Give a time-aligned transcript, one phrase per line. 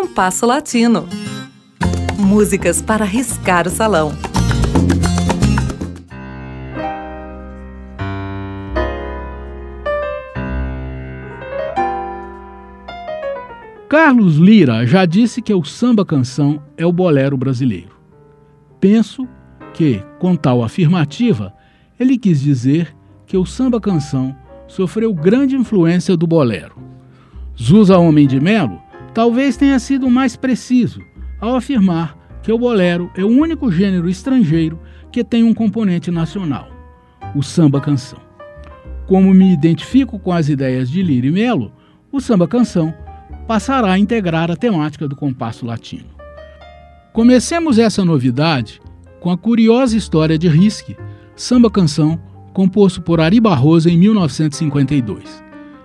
[0.00, 1.08] Compasso Latino.
[2.16, 4.12] Músicas para riscar o salão.
[13.88, 17.98] Carlos Lira já disse que o samba canção é o bolero brasileiro.
[18.78, 19.26] Penso
[19.74, 21.52] que, com tal afirmativa,
[21.98, 22.94] ele quis dizer
[23.26, 24.32] que o samba canção
[24.68, 26.76] sofreu grande influência do bolero.
[27.60, 31.02] Zusa Homem de Melo talvez tenha sido mais preciso
[31.40, 34.78] ao afirmar que o bolero é o único gênero estrangeiro
[35.10, 36.68] que tem um componente nacional,
[37.34, 38.20] o samba canção.
[39.06, 41.72] Como me identifico com as ideias de Lira e Melo,
[42.12, 42.92] o samba canção
[43.46, 46.08] passará a integrar a temática do compasso latino.
[47.12, 48.80] Comecemos essa novidade
[49.20, 50.96] com a curiosa história de Risque,
[51.34, 52.20] samba canção
[52.52, 55.42] composto por Ari Barroso em 1952.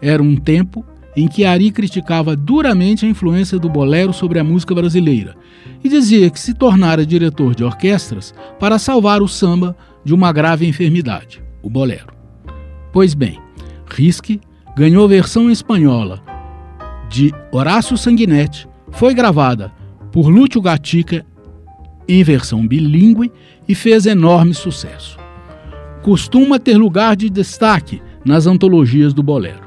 [0.00, 0.84] Era um tempo
[1.16, 5.36] em que Ari criticava duramente a influência do bolero sobre a música brasileira
[5.82, 10.66] e dizia que se tornara diretor de orquestras para salvar o samba de uma grave
[10.66, 12.12] enfermidade, o bolero.
[12.92, 13.38] Pois bem,
[13.86, 14.40] Risque
[14.76, 16.22] ganhou versão espanhola
[17.08, 19.72] de Horácio Sanguinetti, foi gravada
[20.10, 21.24] por Lúcio Gatica
[22.08, 23.32] em versão bilíngue
[23.68, 25.18] e fez enorme sucesso.
[26.02, 29.62] Costuma ter lugar de destaque nas antologias do bolero.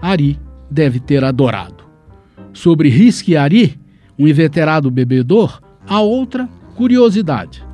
[0.00, 0.38] Ari
[0.70, 1.84] deve ter adorado.
[2.52, 3.78] Sobre Risque Ari,
[4.18, 7.64] um inveterado bebedor, há outra curiosidade.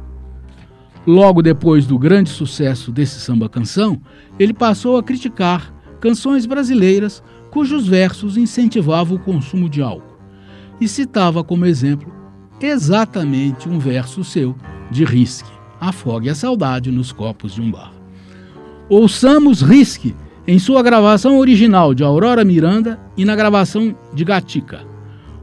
[1.07, 4.01] Logo depois do grande sucesso desse samba-canção,
[4.39, 10.17] ele passou a criticar canções brasileiras cujos versos incentivavam o consumo de álcool,
[10.81, 12.13] e citava como exemplo
[12.61, 14.57] exatamente um verso seu
[14.91, 17.93] de Risque, Afogue a Saudade nos Copos de um Bar.
[18.89, 20.15] Ouçamos Risque
[20.47, 24.81] em sua gravação original de Aurora Miranda e na gravação de Gatica.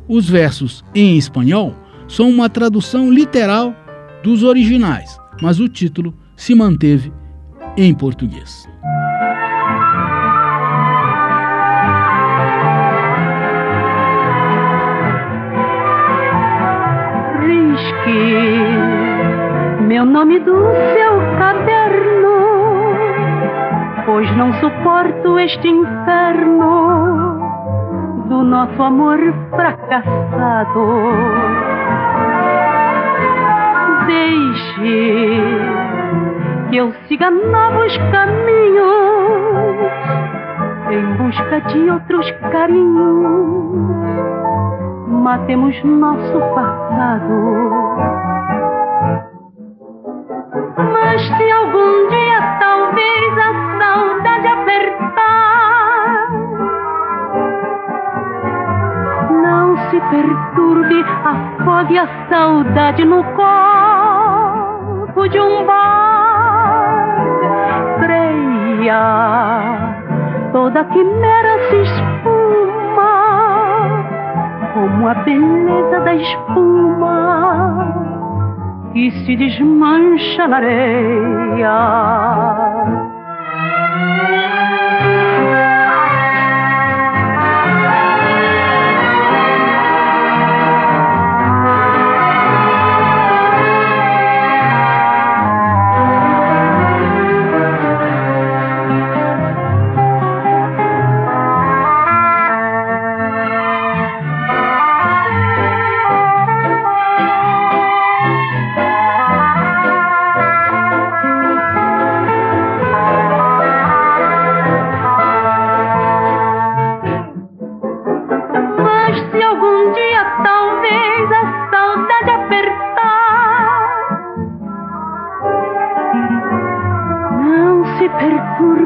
[0.07, 1.75] Os versos em espanhol
[2.07, 3.73] são uma tradução literal
[4.23, 7.13] dos originais, mas o título se manteve
[7.77, 8.67] em português.
[17.39, 18.49] Risque
[19.87, 20.55] meu nome do
[20.93, 21.18] seu
[24.19, 27.39] pois não suporto este inferno
[28.27, 29.17] do nosso amor
[29.49, 31.13] fracassado.
[34.07, 35.31] Deixe
[36.69, 39.77] que eu siga novos caminhos
[40.91, 43.87] em busca de outros carinhos.
[45.07, 48.18] Matemos nosso passado.
[61.89, 63.49] Afogue a saudade no copo
[65.27, 67.15] de um bar.
[67.99, 68.99] Creia,
[70.51, 73.13] toda quimera se espuma,
[74.73, 77.95] como a beleza da espuma
[78.93, 81.69] que se desmancha na areia.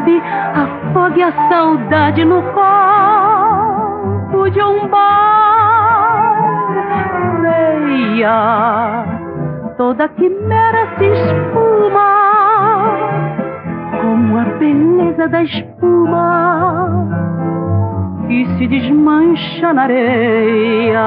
[0.04, 0.22] Perturbe,
[0.54, 6.34] afogue a saudade no copo de um bar.
[7.42, 9.06] Leia,
[9.78, 12.14] toda quimera se espuma,
[14.02, 17.10] como a beleza da espuma
[18.28, 21.00] que se desmancha na areia.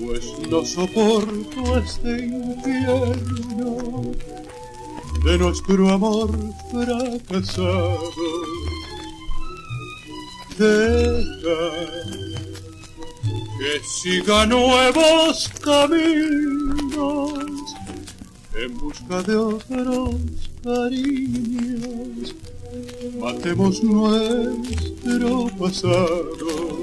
[0.00, 4.02] Pues no soporto este infierno
[5.24, 6.30] de nuestro amor
[6.70, 8.12] fracasado.
[10.58, 11.60] Deja
[13.58, 17.32] que siga nuevos caminos
[18.56, 20.14] en busca de otros
[20.62, 22.34] cariños.
[23.18, 26.73] Matemos nuestro pasado.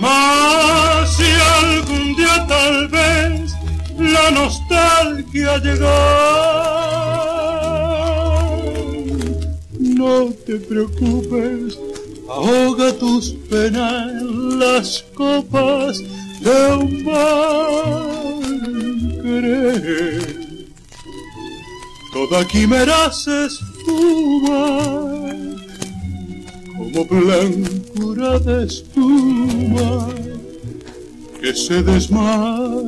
[0.00, 1.30] Mas si
[1.62, 3.52] algún día tal vez
[3.98, 5.98] la nostalgia llega,
[9.78, 11.78] no te preocupes,
[12.28, 15.98] ahoga tus penas en las copas
[16.40, 18.06] de un bar.
[22.12, 23.48] Toda quimera se
[26.96, 30.08] como blancura de espuma
[31.38, 32.80] que se desmaya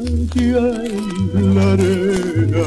[1.34, 2.66] en la arena.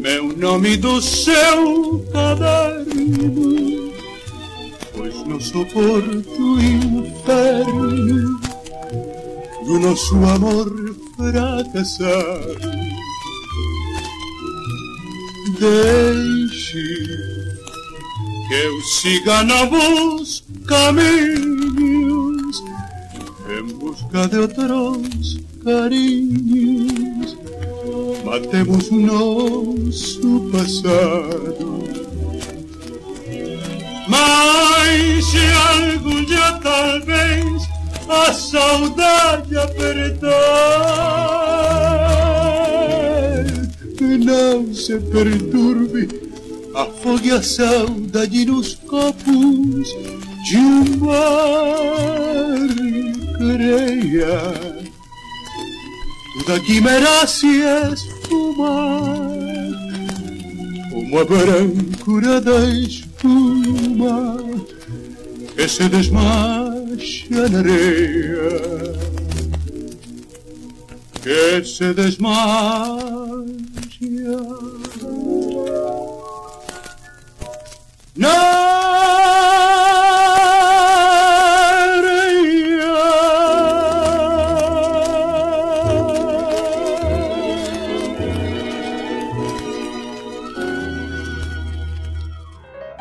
[0.00, 3.70] Meu nome do seu caderno
[5.00, 8.40] pois não suporto o inferno
[9.64, 10.70] do nosso amor
[11.16, 12.70] fracassado.
[15.58, 17.06] Deixe
[18.48, 22.62] que eu siga novos caminhos
[23.48, 26.89] em busca de outros carinhos.
[28.30, 31.82] Matemos nosso passado.
[34.06, 35.38] Mas se
[35.80, 37.68] algum dia talvez
[38.08, 40.30] a saudade apertar,
[44.00, 46.08] não se perturbe,
[46.76, 49.88] afogue a saudade nos copos
[50.48, 52.60] de um bar,
[53.38, 54.54] creia.
[56.38, 57.64] Tudo aqui merece
[58.60, 59.30] esfumar
[60.90, 64.36] como brancura da espuma
[65.54, 68.92] que se desmancha na areia,
[71.22, 73.19] que se desmancha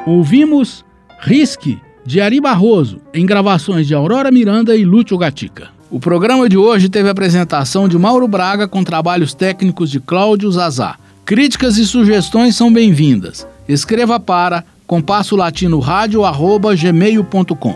[0.09, 0.83] Ouvimos
[1.19, 5.69] Risque, de Ari Barroso, em gravações de Aurora Miranda e Lúcio Gatica.
[5.91, 10.51] O programa de hoje teve a apresentação de Mauro Braga com trabalhos técnicos de Cláudio
[10.51, 10.97] Zazá.
[11.23, 13.47] Críticas e sugestões são bem-vindas.
[13.67, 17.75] Escreva para compasso latino gmail.com.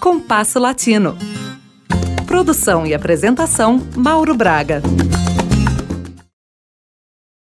[0.00, 1.16] Compasso Latino.
[2.26, 4.82] Produção e apresentação Mauro Braga.